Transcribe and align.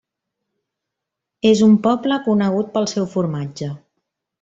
És 1.51 1.63
un 1.67 1.77
poble 1.85 2.19
conegut 2.31 2.75
pel 2.79 2.93
seu 2.97 3.11
formatge. 3.17 3.75